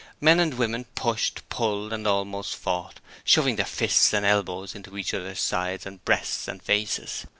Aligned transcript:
Men 0.19 0.39
and 0.39 0.55
women 0.55 0.85
pushed, 0.95 1.47
pulled 1.49 1.93
and 1.93 2.07
almost 2.07 2.55
fought, 2.55 2.99
shoving 3.23 3.57
their 3.57 3.67
fists 3.67 4.13
and 4.13 4.25
elbows 4.25 4.73
into 4.73 4.97
each 4.97 5.13
other's 5.13 5.39
sides 5.39 5.85
and 5.85 6.03
breasts 6.05 6.47
and 6.47 6.59
faces. 6.59 7.27